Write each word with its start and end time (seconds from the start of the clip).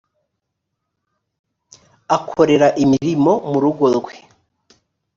akorera 2.15 2.67
imirimo 2.83 3.31
murugorwe. 3.49 4.13